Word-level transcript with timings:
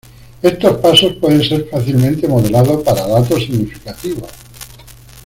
Estos 0.41 0.79
pasos 0.79 1.13
pueden 1.21 1.43
ser 1.47 1.69
fácilmente 1.69 2.27
modelado 2.27 2.81
para 2.83 3.05
datos 3.07 3.43
significativos. 3.43 4.31